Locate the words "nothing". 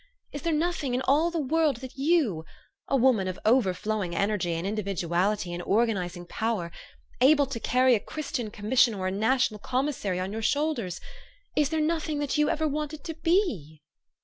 0.51-0.95, 11.81-12.17